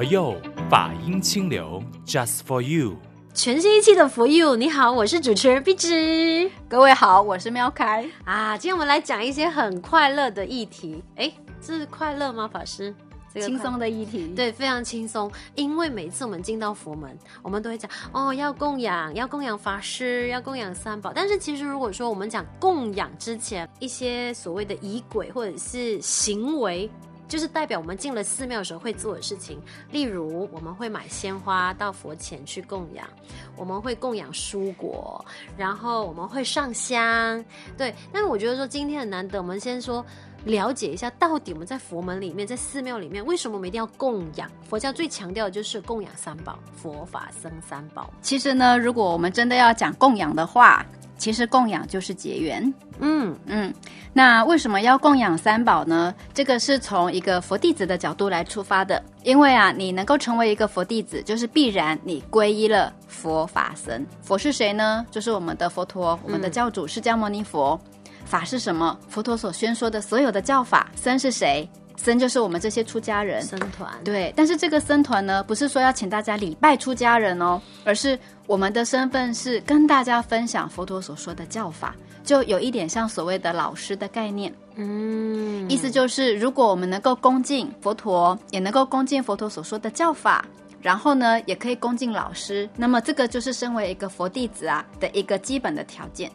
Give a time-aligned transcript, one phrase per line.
[0.00, 0.34] 佛佑
[0.70, 2.96] 法音清流，Just for you。
[3.34, 6.50] 全新一期的 For You，你好，我是主持人碧芝。
[6.70, 8.56] 各位好，我是喵开啊。
[8.56, 11.04] 今天我们来讲一些很快乐的议题。
[11.16, 12.94] 哎，这是快乐吗，法师？
[13.34, 15.30] 这个、轻松的议题，对，非常轻松。
[15.54, 21.12] 因为每次我们进到佛门，我们都会讲哦，要供养，要供养法师，要供养三宝。
[21.14, 26.90] 但是其实如果说我们讲供养之前，一些所谓的仪轨或者是行为。
[27.30, 29.56] 就是代表我们进了寺庙的时候会做的事情，
[29.92, 33.06] 例如我们会买鲜花到佛前去供养，
[33.54, 35.24] 我们会供养蔬果，
[35.56, 37.42] 然后我们会上香。
[37.78, 40.04] 对，那我觉得说今天很难得，我们先说
[40.44, 44.50] 了解一下，到底我们在佛门里面，在寺庙里面，为什么我们一定要供养？
[44.68, 48.12] 佛教最强调的就是供养三宝，佛法僧三宝。
[48.20, 50.84] 其实呢，如果我们真的要讲供养的话，
[51.20, 52.72] 其实供养就是结缘。
[52.98, 53.72] 嗯嗯，
[54.14, 56.14] 那为什么要供养三宝呢？
[56.32, 59.02] 这个是从一个佛弟子的角度来出发的。
[59.22, 64.04] 因为啊，你能够成为一个佛弟子，就是必然你皈依了佛法僧。
[64.22, 65.04] 佛是谁呢？
[65.10, 67.78] 就是我们的佛陀，我们的教主释迦牟尼佛。
[67.84, 68.98] 嗯、法是什么？
[69.08, 70.90] 佛陀所宣说的所有的教法。
[70.96, 71.68] 僧是谁？
[72.02, 74.32] 僧就是我们这些出家人僧团，对。
[74.34, 84.50] 但是这个僧团呢，不是说要请大家礼拜出家人哦，而是我们的身份是跟大家分享佛陀所说的教法，就有一点像所谓的老师的概念。
[84.76, 90.42] 嗯，意思就是，如果我们能够恭敬佛陀，也能够恭敬佛陀所说的教法，
[90.80, 96.32] 然后呢，也可以恭敬老师，那么这个就是身为一个佛弟子啊的一个基本的条件。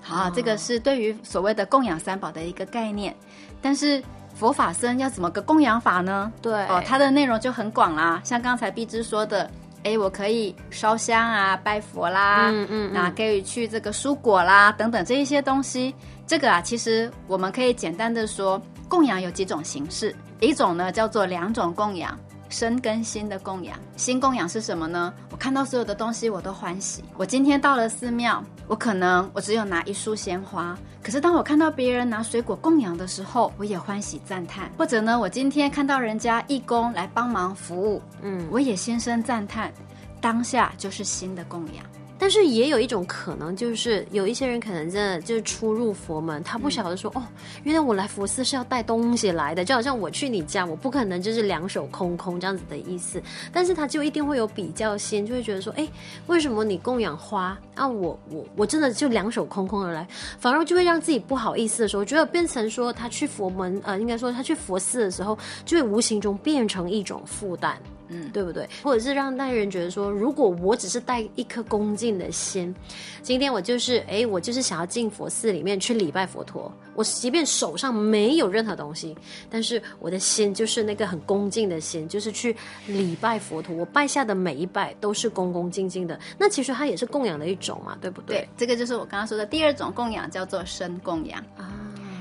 [0.00, 3.12] 好，哦、这个是对于所谓的供养三宝的一个概念，
[3.60, 4.00] 但是。
[4.40, 6.32] 佛法僧要怎么个供养法呢？
[6.40, 8.22] 对哦，它的内容就很广啦。
[8.24, 9.50] 像刚才碧芝说的，
[9.84, 15.94] 哎，我可以烧香啊，拜佛啦，嗯嗯，那可以去这个蔬果啦，等等这一些东西。
[16.26, 22.18] 这个啊，其实我们可以简单的说，供养有几种形式，一种呢叫做两种供养。
[22.50, 25.14] 身跟新的供养，新供养是什么呢？
[25.30, 27.02] 我看到所有的东西我都欢喜。
[27.16, 34.70] 我今天到了寺庙，我可能我只有拿一束鲜花，可是当我看到别人拿水果供养的时候，我也欢喜赞叹。
[34.76, 39.72] 或者呢，我今天看到人家义工来帮忙服务，嗯，我也心生赞叹。
[40.20, 41.84] 当下就是新的供养。
[42.20, 47.26] 但是也有一种可能，就是有一些人可能真的就是初入佛门，他不晓得说、嗯、哦，
[47.64, 53.22] 原来我来佛寺是要带东西来的，就好像我去你家，我不可能就是两手空空这样子的意思。
[53.50, 55.88] 但是他就一定会有比较心，就会觉得说，哎，
[56.26, 60.06] 为什么你供养花啊，我我我真的就两手空空而来，
[60.38, 67.80] 反而就会让自己不好意思的时候，觉得变成说他去佛门，呃，应该说他去佛寺的时候，就会无形中变成一种负担。
[68.10, 68.68] 嗯，对不对？
[68.82, 72.74] 或者是让那人觉得说，如果我只是带一颗恭敬的心，
[73.22, 76.72] 今天我就是，哎，我就是想要进佛寺里面去礼拜佛陀。
[76.94, 79.16] 我即便手上没有任何东西，
[79.48, 82.54] 但是我的心就是那个很恭敬的心，就是去
[82.86, 83.74] 礼拜佛陀。
[83.74, 86.18] 我拜下的每一拜都是恭恭敬敬的。
[86.36, 88.38] 那其实它也是供养的一种嘛，对不对？
[88.38, 91.79] 对，这个就是我刚刚说的第二种供养，叫做身供养啊。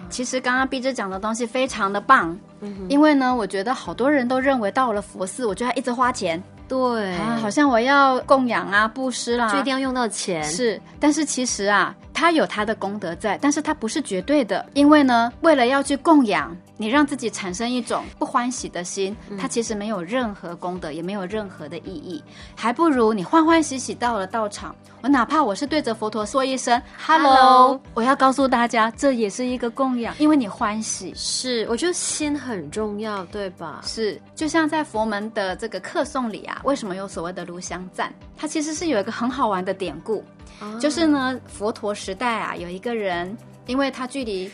[0.10, 7.16] 其实刚刚碧芝讲的东西非常的棒，嗯、因为呢，我觉得好多人都认为到了佛寺，我就要一直花钱，对。
[7.16, 10.44] 啊，好像我要供养啊、布施啦，就一定要用到钱。
[10.44, 16.56] 是，但是其实啊，它有它的功德在，但是它不是绝对的，因为呢，为了要去供养。
[16.82, 22.24] 你让自己产生一种不欢喜的心，它其实没有任何功德，也没有任何的意义，
[22.56, 24.74] 还不如你欢欢喜喜到了道场。
[25.02, 31.14] 我哪怕我是对着佛陀说一声 “hello”，我要告诉大家，这也是一个供养，因为你欢喜。
[31.18, 33.82] 是，我觉得心很重要，对吧？
[33.84, 38.14] 是，就像在佛门的这个课诵里啊，为什么有所谓的炉香赞？
[38.38, 40.24] 它其实是有一个很好玩的典故，
[40.62, 43.38] 啊、就是呢，佛陀时代啊，有一个人，
[43.68, 44.50] 因为他距离。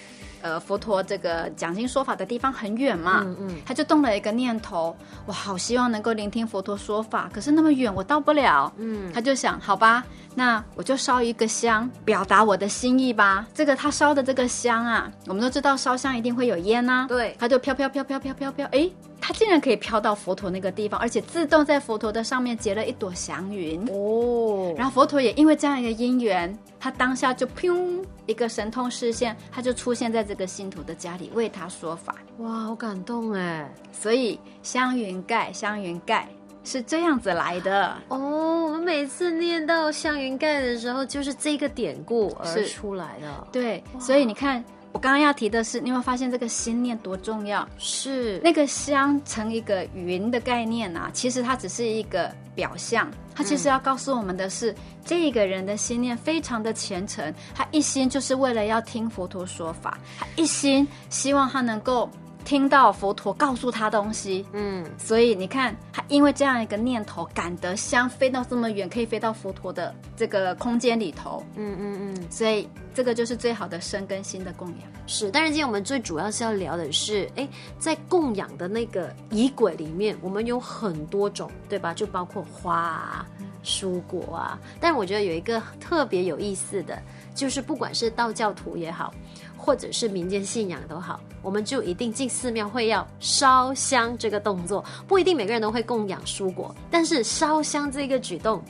[0.46, 4.96] 呃，佛陀这个讲经说法的地方很远嘛，嗯嗯，他就动了一个念头，
[5.26, 10.04] 我好希望能够聆听佛陀说法，可是那么远，我到不了，嗯，他就想，好吧，
[10.36, 13.48] 那我就烧一个香，表达我的心意吧。
[13.56, 18.88] 这个他烧的这个香啊，我们都知道烧香一定会有烟呐，对，他就飘飘飘飘飘飘飘，哎。
[19.28, 24.72] 它竟然可以飘到佛陀那个地方，而且自动在佛陀的上面结了一朵祥云哦。
[24.78, 32.14] 然后佛陀也因为这样一个因缘，他当下就砰一个神通视线，他就出现在这个信徒的家里为他说法。
[32.38, 33.68] 哇，好感动哎！
[33.92, 36.30] 所以香云盖，香云盖
[36.64, 38.66] 是这样子来的哦。
[38.66, 43.48] 我们每次念到香云盖的时候，就是这个典故而出来的。
[43.52, 44.64] 对，所以你看。
[44.96, 47.68] 我刚刚要提的是，你有没有发现这个心念多重要？
[47.78, 62.10] 是那个香成一个云的概念啊，其实它只是一个表象，它其实要告诉我们的是，嗯、这个人的心念非常的虔诚，他一心就是为了要听佛陀说法，他一心希望他能够
[62.46, 74.80] 听到佛陀告诉他东西，嗯，所以你看，他因为这样一个念头，赶得香飞到这么远，可以飞到佛陀的这个空间里头，嗯嗯嗯，所以这个就是最好的身跟心的供养。
[75.08, 77.48] 是，但是今天我们最主要是要聊的是，哎，
[77.80, 81.96] 在供养的那个仪轨里面，我们有很多种，对吧？
[81.96, 83.26] 就包括花啊、
[83.66, 86.98] 蔬果啊，但我觉得有一个特别有意思的，
[87.34, 89.14] 就是不管是道教徒也好。
[89.58, 98.64] 或者是民间信仰都好，我们就一定进寺庙会要烧香这个动作，不一定每个人都会供养蔬果，但是烧香这个举动，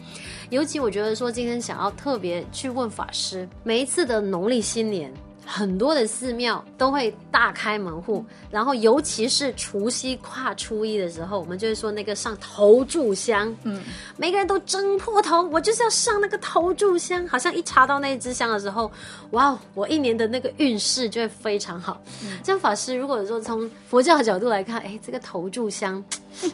[0.52, 5.12] 尤其我觉得说今天想要特别去问法师，每一次的农历新年。
[5.46, 13.82] 很多的寺庙都会大开门户，然后尤其是除夕跨初一的时候，我们就会说那个上头炷香，嗯，
[14.18, 18.92] 每个人都争破头，我就是要上那个头炷香，好像一插到那一支香的时候，
[19.32, 22.02] 哇，我一年的那个运势就会非常好。
[22.24, 26.04] 嗯，这样法师如果说从佛教的角度来看，哎，这个头炷香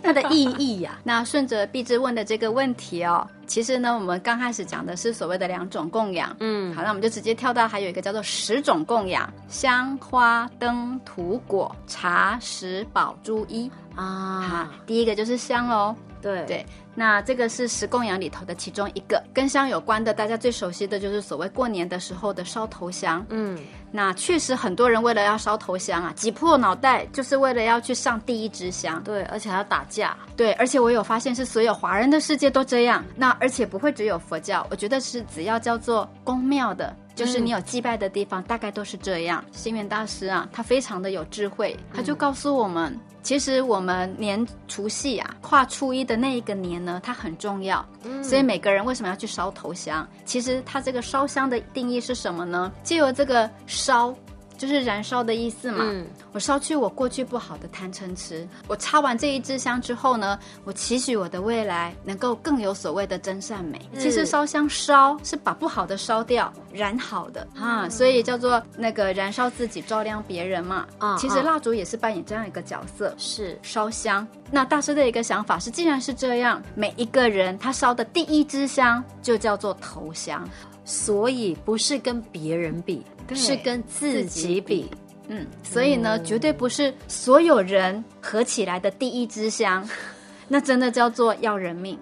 [0.03, 3.25] 它的意义呀、啊， 那顺着碧枝问的这个问题哦。
[3.51, 14.41] 其实呢，我们刚开始讲的是所谓的两种供养，嗯，好，那我们就直接跳到还有一个叫做十种供养：香花灯土果茶食宝珠衣啊。
[14.41, 16.65] 好，第一个就是香喽，对对。
[16.93, 23.25] 那这个是十供养里头的其中一个，跟香有关的，大家最熟悉的就是所谓过年的时候的烧头香。
[23.29, 23.57] 嗯，
[23.93, 29.01] 那确实很多人为了要烧头香啊，挤破脑袋就是为了要去上第一支香。
[29.03, 30.17] 对，而且还要打架。
[30.35, 33.01] 对，而且我有发现是所有华人的世界都这样。
[33.15, 36.93] 那而且不会只有佛教，我觉得是只要叫做宫庙的，
[37.25, 39.44] 就是你有祭拜的地方，嗯、大概都是这样。
[39.51, 42.91] 星云大师啊，他非常的有智慧，他就告诉我们。
[42.94, 47.85] 嗯其实我们年除夕啊，跨初一的那一个年呢，它很重要。
[48.03, 50.09] 嗯，所以每个人为什么要去烧头香？
[50.25, 52.71] 其实它这个烧香的定义是什么呢？
[52.81, 54.12] 借由这个烧。
[54.61, 55.79] 就是燃烧的意思嘛。
[55.81, 58.47] 嗯，我烧去我过去不好的贪嗔痴。
[58.67, 63.81] 我插完这一支香之后呢，我期许我的未来能够更有所谓的真善美。
[63.91, 70.85] 嗯，其实烧香烧是把不好的烧掉，燃好的啊，所以叫做那个燃烧自己，照亮别人嘛。
[70.99, 74.27] 啊，其实蜡烛也是扮演这样一个角色，是烧香。
[74.51, 80.47] 那大师的一个想法是，既然是这样，每一个人他烧的第一支香就叫做头香。
[80.83, 84.89] 所以不是跟别人比，是跟自己比。
[85.27, 89.87] 嗯，所以呢，嗯，绝对不是所有人合起来的第一支香，
[90.47, 91.97] 那真的叫做要人命，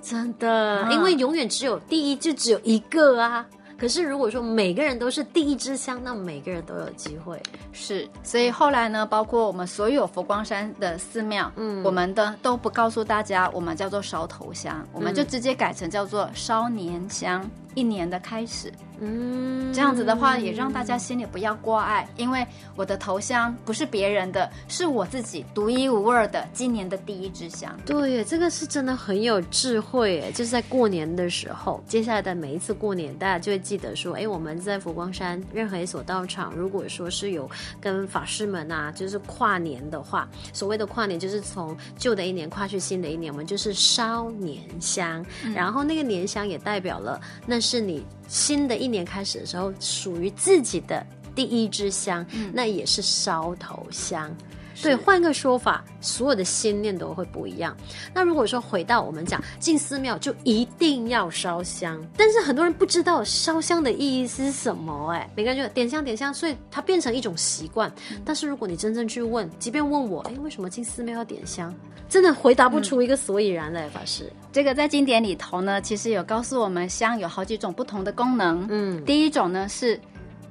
[0.00, 3.46] 真的，因为永远只有第一，就只有一个啊。
[3.78, 7.40] 可是如果说每个人都是第一支香，那每个人都有机会。
[7.72, 18.72] 是，所以后来呢，包括我们所有佛光山的寺庙，嗯，我们的都不告诉大家，我们叫做烧头香，嗯，我们就直接改成叫做烧年香，一年的开始。
[19.04, 22.46] 嗯，这样子的话也让大家心里不要挂碍，因为
[22.76, 27.76] 我的头香不是别人的，是我自己独一无二的今年的第一支香。
[27.84, 48.04] 对，这个是真的很有智慧诶，就是在过年的时候，接下来的每一次过年，大家就会记得说，哎，我们在佛光山任何一所道场，如果说是有跟法师们啊，就是跨年的话，所谓的跨年就是从旧的一年跨去新的一年，我们就是烧年香，嗯，然后那个年香也代表了那是你。
[48.28, 54.34] 新的一年开始的时候，属于自己的第一支香，嗯、那也是烧头香。
[54.80, 57.76] 对，换个说法，所有的心念都会不一样。
[58.14, 65.12] 那如果说回到我们讲进寺庙，就一定要烧香，但是很多人不知道烧香的意义是什么。
[65.12, 67.92] 哎，每个人就点香点香，所以它变成一种习惯。
[68.10, 71.74] 嗯、但是如果你真正去问，即便问我，哎，为什么进寺庙要点香？
[72.08, 74.30] 真的回答不出一个所以然来，法师。
[74.52, 78.66] 这个在经典里头呢，其实有告诉我们，香有好几种不同的功能。
[78.68, 79.98] 嗯，第一种呢是，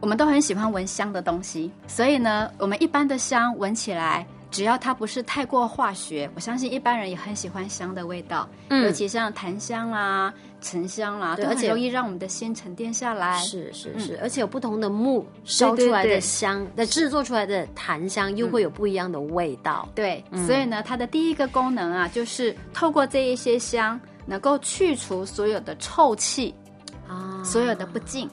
[0.01, 8.49] 我们都很喜欢闻香的东西，所以呢，我们一般的香闻起来，只要它不是太过化学，我相信一般人也很喜欢香的味道。
[8.69, 13.37] 嗯，尤其像檀香啦、沉香啦，对，而且容易让我们的心沉淀下来。
[13.41, 19.87] 是是是，而且有不同的木烧出来的香，那制作出来的檀香又会有不一样的味道。
[19.93, 26.55] 对，所以呢，它的第一个功能啊，就是透过这一些香，能够去除所有的臭气
[27.07, 28.27] 啊，所有的不净。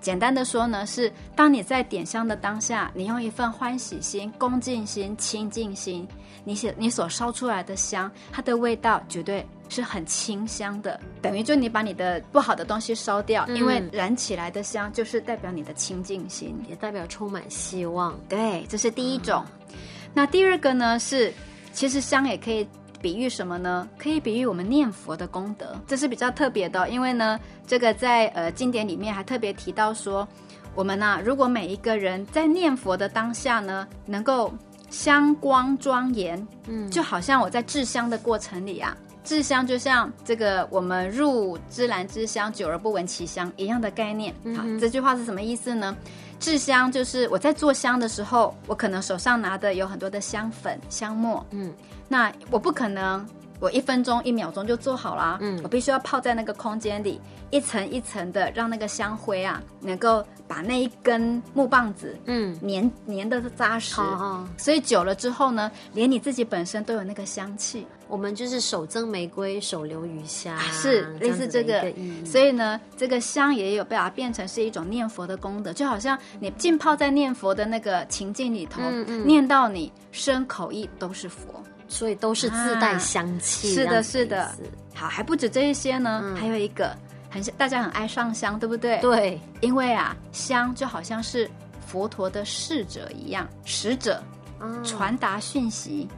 [0.00, 6.06] 简单的说呢，是当你在点香的当下，你用一份欢喜心、恭敬心、清净心，
[6.44, 10.98] 你写你所烧出来的香，它的味道绝对是很清香的。
[11.20, 18.18] 等于就你把你的不好的东西烧掉，嗯、因为燃起来的香就是代表你的清净心，也代表充满希望。
[18.28, 19.44] 对，这是第一种。
[19.68, 19.76] 嗯、
[20.14, 21.32] 那第二个呢是，
[21.72, 22.66] 其实香也可以。
[23.00, 23.88] 比喻什么呢？
[23.98, 26.88] 可以比喻我们念佛的功德，这是比较特别的。
[26.88, 30.26] 因为呢，这个在呃经典里面还特别提到说，
[30.74, 34.52] 我们呢、啊，如果每一个人在念佛的当下呢，能够
[34.90, 44.34] 香光庄严，嗯，就好像我在制香的过程里啊，制香就像这个我们入芝兰之香，久而不闻其香一样的概念。
[44.56, 45.96] 好，这句话是什么意思呢？
[46.40, 51.72] 制香就是我在做香的时候，我可能手上拿的有很多的香粉、香末，嗯，
[52.08, 53.24] 那我不可能
[53.60, 57.20] 我一分钟、一秒钟就做好啦，嗯，我必须要泡在那个空间里，
[57.50, 67.86] 一层一层的让那个香灰啊，能够把那一根木棒子，嗯，粘粘的扎实，哦，所以久了之后呢，连你自己本身都有那个香气。
[68.10, 71.80] 我们就是手赠玫瑰，手留余香，是类似这个。
[72.24, 83.70] 所以呢，这个香也有被它变成是一种念佛的功德，就好像你浸泡在念佛的那个情境里头，嗯嗯、念到你身口意都是佛，所以都是自带香气。
[83.70, 84.50] 啊、是的，是的。
[84.94, 86.94] 好，还不止这一些呢，嗯、还有一个
[87.30, 88.98] 很大家很爱上香，对不对？
[88.98, 91.48] 对，因为啊，香就好像是
[91.86, 94.22] 佛陀的侍者一样，使者，
[94.60, 96.08] 嗯、传达讯息。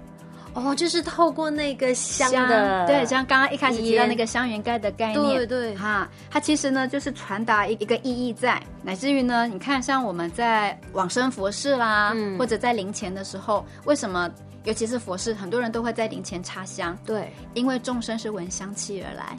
[0.54, 14.30] 哦，就是透过那个香的，香对，像刚刚一开始提到那个香缘盖的概念，对对，哈，它其实呢就是传达一一个意义在，乃至于呢，你看像我们在往生佛事啦，嗯、或者在灵前的时候，为什么
[14.64, 16.96] 尤其是佛事，很多人都会在灵前插香？
[17.06, 19.36] 对，因为众生是闻香气而来，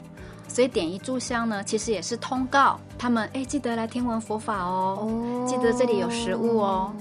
[0.48, 5.46] 所以点一炷香呢，其实也是通告他们，哎，记得来听闻佛法哦，哦。
[5.46, 6.92] 记得这里有食物哦，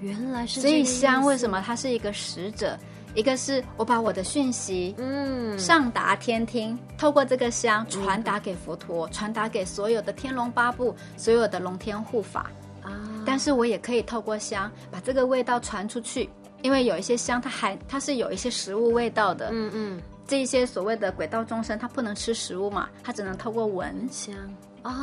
[0.00, 2.78] 原来是，所以香为什么它是一个使者？
[3.18, 12.48] 一个是我把我的讯息，嗯，上达天听，透过这个香传达给佛陀，传达给所有的天龙八部，所有的龙天护法。
[12.80, 12.94] 啊。
[13.26, 16.30] 但是我也可以透过香把这个味道传出去，
[16.62, 24.08] 因为有一些香它还它是有一些食物味道的，嗯嗯，这一些所谓的鬼道众生，他不能吃食物嘛，他只能透过闻。
[24.12, 24.32] 香。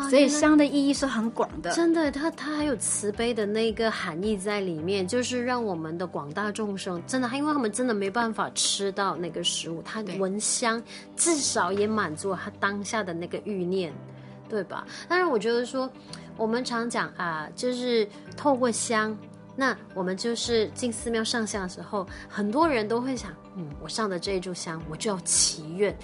[0.09, 10.81] 所以香的意义是很广的，真的，它它还有慈悲的那个含义在里面，就是让我们的广大众生真的，因为他们真的没办法吃到那个食物，他闻香
[11.15, 13.93] 至少也满足了他当下的那个欲念，
[14.49, 14.85] 对吧？
[15.07, 15.89] 但是我觉得说，
[16.37, 19.17] 我们常讲啊，就是透过香，
[19.55, 25.97] 那我们就是进寺庙上香的时候，很多人都会想，嗯，我上的这一炷香，我就要祈愿。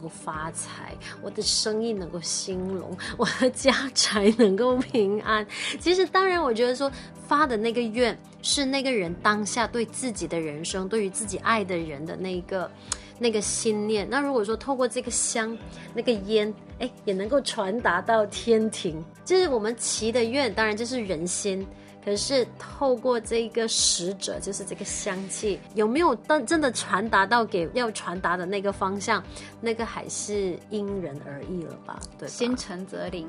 [0.00, 5.46] 能够发财，我的生意能够兴隆，我的家财能够平安。
[5.78, 6.90] 其实，当然，我觉得说
[7.28, 12.70] 发的那个愿是那个人当下对自己的人生，对于自己爱的人的那个
[13.18, 14.08] 那个心念。
[14.08, 15.56] 那如果说透过这个香，
[15.92, 20.52] 那个烟，哎，也能够传达到天庭，就是我们祈的愿。
[20.54, 21.66] 当然，这是人心。
[22.04, 29.22] 可是透过这个使者，就是这个香气，有没有真真的传达到给要传达的那个方向？
[29.60, 32.00] 那个还是因人而异了吧？
[32.18, 33.28] 对吧，心诚则灵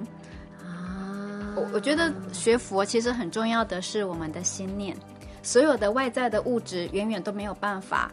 [0.63, 1.53] 啊！
[1.55, 4.95] 我我觉得学佛其实很重要的是我们的心念，
[5.43, 8.11] 所有的外在的物质远远都没有办法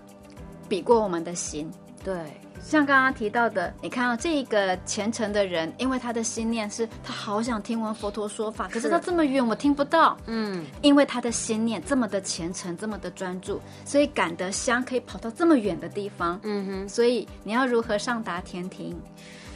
[0.69, 1.71] 比过我们的心。
[2.03, 2.15] 对。
[2.63, 10.17] 像刚刚提到的，你看到这一个虔诚的人，因为他的心念是他好想听闻佛陀说法，可是他这么远，我听不到。
[10.27, 16.39] 嗯，因为他的心念这么的虔诚，这么的专注，所以感得香可以跑到这么远的地方。
[16.43, 18.95] 嗯哼，所以你要如何上达天庭，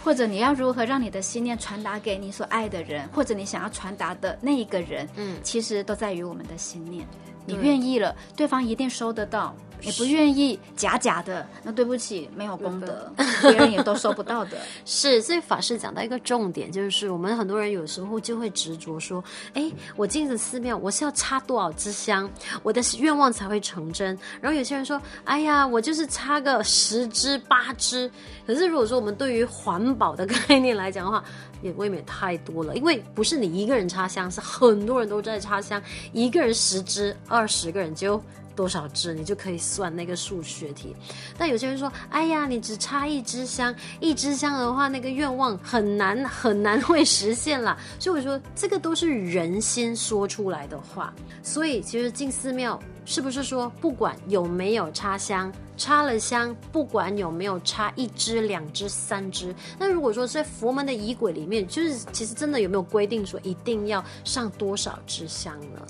[0.03, 7.07] 或者你要如何让你的心念传达给你所爱的人，或者你想要传达的那一个人，嗯，其实都在于我们的心念。
[7.45, 9.55] 你愿意了，对方一定收得到。
[9.85, 13.13] 你不愿意假假的，那对不起，没有功德，
[13.43, 14.57] 别人也都收不到的。
[14.87, 19.23] 是，所以法师讲到一个重点，就是我们很多人有时候就会执着说，
[19.55, 22.31] 哎，我进了寺庙，我是要插多少支香，
[22.63, 24.17] 我的愿望才会成真。
[24.41, 28.11] 然后有些人说，哎呀，我就是插个十支八支。
[28.47, 31.23] 可是如果说我们对于环保的概念来讲的话，
[31.61, 38.23] 也未免太多了，因为不是你一个人插香，是很多人都在插香，一个人十支，二十个人就。
[38.55, 40.95] 多少支，你就可以算那个数学题。
[41.37, 51.13] 但有些人说：“哎呀，你只插一支香，一支香的话，那个愿望很难很难会实现啦。”所以我说，这个都是人心说出来的话。
[51.43, 65.83] 所以其实进寺庙是不是说，不管有没有插香，插了香，不管有没有插一支、两支、三支，那如果说在佛门的仪轨里面，就是其实真的有没有规定说一定要上多少支香呢？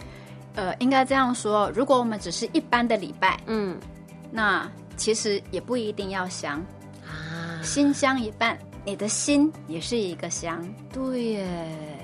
[0.54, 3.78] 呃，应该这样说，如果我们只是一般的礼拜，嗯，
[4.30, 6.62] 那其实也不一定要香。
[7.06, 11.48] 啊，心香一半，你的心也是一个香，对耶。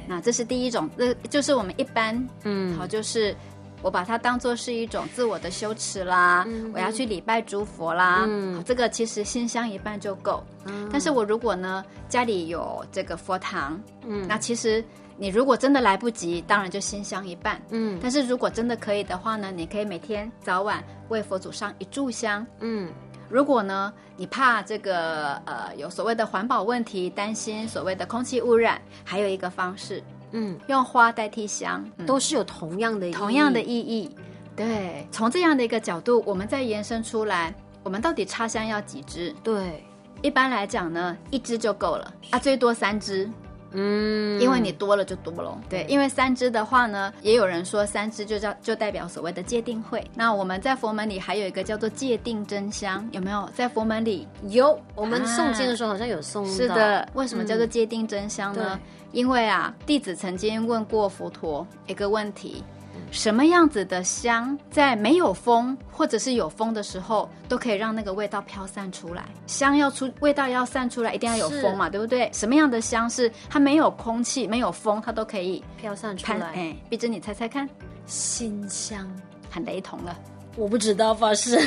[0.07, 3.37] 那这是第一种，这就是我们一般，嗯，好，就是
[3.83, 10.43] 我把它当做是一种自我的羞耻啦，嗯、我要去礼拜诸佛啦，嗯，这个其实心香一半就够。
[10.65, 14.83] 嗯、但是我如果呢家里有这个佛堂，嗯，那其实。
[15.19, 17.61] 你如果真的来不及，当然就心香一半。
[17.71, 22.47] 嗯但是如果真的可以的话呢，你可以每天早晚为佛祖上一炷香。
[22.61, 22.89] 嗯
[23.29, 34.17] 如果呢，你怕这个呃有所谓的环保问题，担心所谓的空气污染，还有一个方式，嗯，用花代替香，嗯都是有同样的同样的意义。
[34.57, 39.35] 对，从这样的一个角度，我们再延伸出来，我们到底插香要几支？
[39.43, 39.85] 对，
[40.23, 43.29] 一般来讲呢，一支就够了啊，最多三支。
[43.73, 45.61] 嗯，因为你多了就多了。
[45.69, 50.05] 对，因为三支的话呢，也有人说三支就叫就代表所谓的戒定慧。
[50.15, 53.49] 那我们在佛门里还有一个叫做戒定真香，有没有？
[53.55, 56.51] 在佛门里有，我们诵经的时候好像有诵到。
[56.51, 58.71] 是的，为什么叫做戒定真香呢？
[58.73, 62.63] 嗯因为啊，弟子曾经问过佛陀一个问题。
[63.11, 69.25] 什么样子的香，在没有风或者是有风的时候，都可以让那个味道飘散出来？
[69.47, 72.31] 香要出味道要散出来，一定要有风嘛，对不对？
[72.33, 76.53] 什么样的香是它没有空气、没有风，它都可以飘散出来？
[76.55, 77.69] 哎，碧芝，你猜猜看，
[78.07, 79.11] 馨香，
[79.51, 80.17] 很雷同了。
[80.57, 81.59] 我不知道，法师。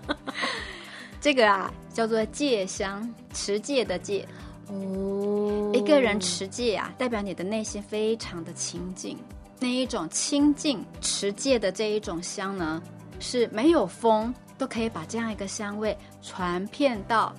[1.20, 4.26] 这个啊，叫做戒香，持戒的戒。
[4.68, 9.18] 哦，一个人持戒啊，代表你的内心非常的清净。
[9.60, 12.82] 那一种清净持戒的这一种香呢，
[13.20, 17.32] 是没有风都可以把这样一个香味传遍到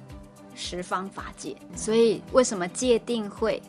[0.53, 1.55] 十方法界。
[1.75, 3.61] 所以为什么戒定慧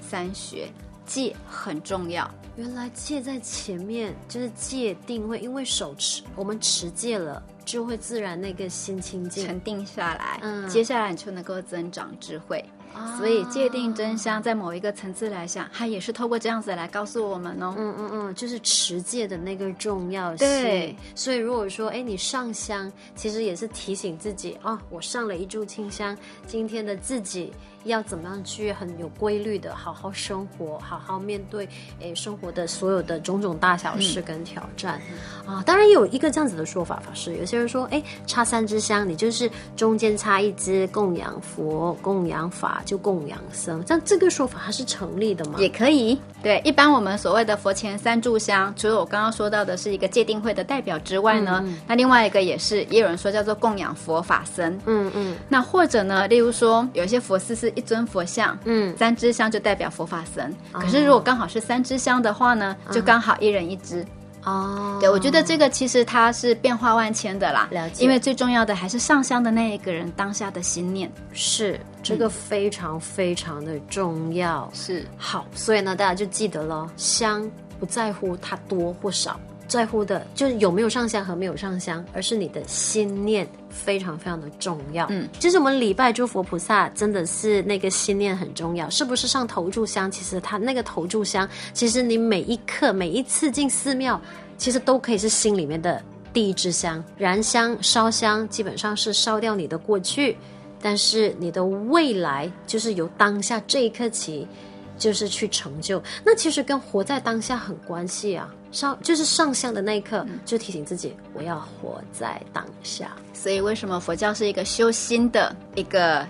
[0.00, 0.68] 三学
[1.06, 2.28] 戒很重要？
[2.56, 12.62] 原来戒在前面就是戒定慧，因为手持我们持戒了，就会自然那个心清净沉定下来，嗯接下来你就能够增长智慧。
[12.94, 17.74] 啊所以界定真香在某一个层次来讲，它也是透过这样子来告诉我们哦。
[17.76, 20.46] 嗯嗯嗯，就是持戒的那个重要性。
[20.46, 26.16] 对，所以如果说，哎，你上香，其实也是提醒自己哦，我上了一炷清香，
[26.46, 27.52] 今天的自己
[27.84, 31.68] 要怎么样去很有规律的好好生活，好好面对
[32.00, 35.00] 诶生活的所有的种种大小事跟挑战、
[35.46, 35.62] 嗯、啊。
[35.64, 45.58] 当然有一个这样子的说法，法师有些人说，哎，插三支香，你就是中间插一支供养佛、供养法，就供养僧，像这个说法它是成立的吗？
[45.58, 46.18] 也可以。
[46.42, 54.78] 对，一般我们所谓的佛前三炷香，除了我刚刚说到的是一个界定会的代表之外呢，那另外一个也是，也有人说叫做供养佛法僧。
[54.86, 60.44] 嗯嗯那或者呢，例如说有一些佛寺是一尊佛像，嗯，三支香就代表佛法僧。
[60.72, 64.04] 哦可是如果刚好是三支香的话呢，就刚好一人一支。
[64.44, 67.68] 哦，对，我觉得这个其实它是变化万千的啦。
[67.70, 71.12] 了解因为最重要的还是上香的那一个人当下的心念。
[71.34, 74.66] 是这个非常非常的重要。
[74.72, 77.46] 是好，所以呢，大家就记得了，香
[77.78, 85.06] 不在乎它多或少，在乎的就是有没有上香和没有上香，而是你的心念非常非常的重要。
[85.08, 90.10] 嗯，其实我们礼拜诸佛菩萨，真的是那个心念很重要，是不是上头炷香？
[90.10, 94.20] 其实它那个头炷香，其实你每一刻每一次进寺庙，
[94.58, 96.02] 其实都可以是心里面的
[96.32, 97.02] 第一支香。
[97.16, 100.36] 燃香烧香，基本上是烧掉你的过去。
[100.82, 104.48] 但是你的未来就是由当下这一刻起，
[104.96, 106.02] 就是去成就。
[106.24, 108.48] 那其实跟活在当下很关系啊。
[108.72, 113.16] 上就是上相的那一刻，就提醒自己我要活在当下。
[113.32, 116.26] 所以为什么佛教是一个修心的一个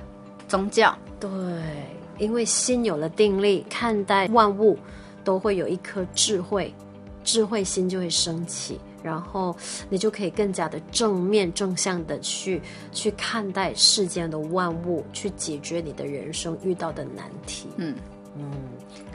[0.48, 0.96] 宗教？
[1.18, 1.31] 对，
[2.18, 4.79] 因为心有了定力，看待万物
[5.22, 6.72] 都会有一颗智慧，
[7.24, 8.81] 智慧心就会升起。
[9.03, 9.57] 然后
[9.88, 12.61] 你就可以更加的正面正向的去
[12.92, 17.68] 去看待世间的万物，去解决你的人生遇到的难题。
[17.76, 17.96] 嗯
[18.36, 18.44] 嗯，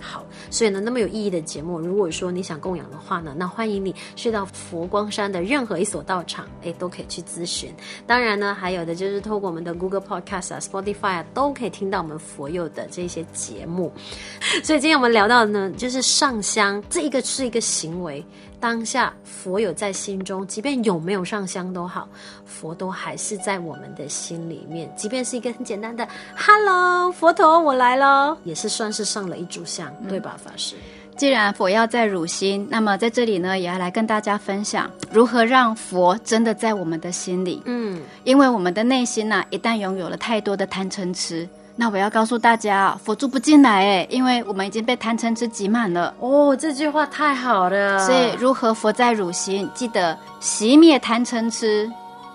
[0.01, 7.73] 好，所以呢，那么有意义的节目，如果说你想供养的话呢，那欢迎你去到佛光山的任何一所道场，哎，都可以去咨询。
[8.05, 13.91] 当然呢，还有的就是透过我们的 Google Podcast 啊、Spotify 啊，都可以听到我们佛友的这些节目。
[14.63, 18.23] 所以今天我们聊到的呢，就是上香，这一个是一个行为。
[18.65, 22.09] 当下佛有在心中，即便有没有上香都好，
[22.47, 24.91] 佛都还是在我们的心里面。
[24.97, 30.73] 即便是一个很简单的 “Hello，佛陀，我来喽”，也是算是上了一炷香，嗯、对吧，法师？
[31.15, 37.61] 既然佛要在汝心，那么在这里呢，也要来跟大家分享如何让佛真的在我们的心里。
[37.65, 41.47] 嗯，因为我们的内心呢、啊，一旦拥有了太多的贪嗔痴。
[41.77, 46.13] 那我要告诉大家，佛住不进来哎，因为我们已经被贪嗔痴挤满了。
[46.19, 47.99] 哦，这句话太好了。
[47.99, 49.69] 所以，如何佛在汝心？
[49.73, 51.91] 记得熄灭贪嗔痴，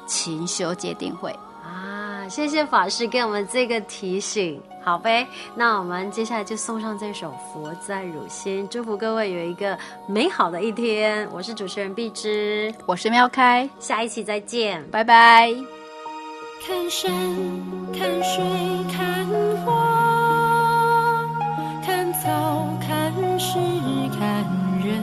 [0.07, 2.29] 勤修戒定慧啊！
[2.29, 4.61] 谢谢法师给我们这个提醒。
[4.83, 11.29] 好呗，那我们接下来就送上这首《佛在汝心》，祝福各位有一个美好的一天。
[11.33, 15.79] 我是主持人碧芝，我是妙开，下一期再见，拜拜。
[16.62, 17.11] 看山，
[17.90, 18.44] 看水，
[18.92, 19.27] 看
[19.64, 19.73] 花，
[21.83, 23.59] 看草，看石，
[24.18, 24.44] 看
[24.85, 25.03] 人，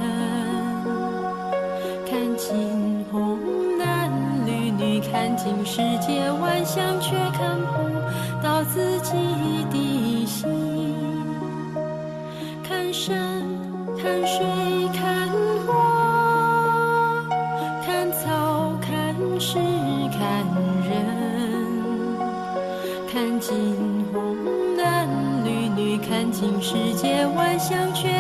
[2.08, 3.40] 看尽红
[3.80, 4.12] 男
[4.46, 7.90] 绿女，看尽世界万象，却看不
[8.44, 9.14] 到自己
[9.72, 10.48] 的心。
[12.64, 13.44] 看山，
[14.00, 14.46] 看水。
[14.94, 14.97] 看
[27.08, 28.17] 夜晚相聚。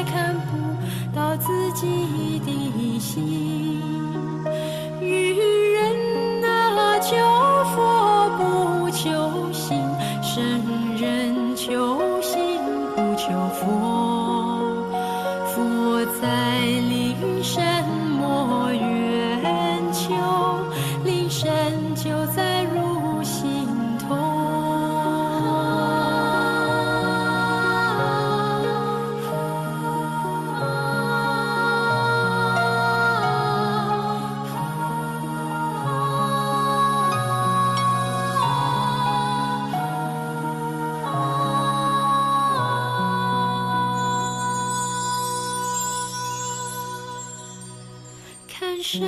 [48.90, 49.02] 山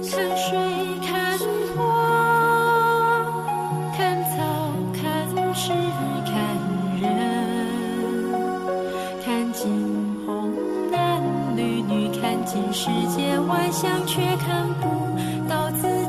[0.00, 0.56] 看水，
[1.06, 1.38] 看
[1.76, 1.84] 花，
[3.94, 4.40] 看草，
[4.94, 5.04] 看
[5.54, 5.70] 石，
[6.24, 6.32] 看
[6.98, 7.04] 人，
[9.22, 9.68] 看尽
[10.24, 10.50] 红
[10.90, 11.20] 男
[11.54, 14.88] 绿女，看尽世间万象，却看不
[15.46, 16.01] 到自己。